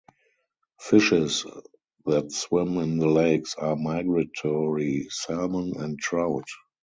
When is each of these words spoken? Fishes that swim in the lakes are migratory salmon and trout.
Fishes 0.79 1.45
that 2.07 2.31
swim 2.31 2.77
in 2.79 2.97
the 2.97 3.05
lakes 3.05 3.53
are 3.53 3.75
migratory 3.75 5.05
salmon 5.11 5.79
and 5.79 5.99
trout. 5.99 6.47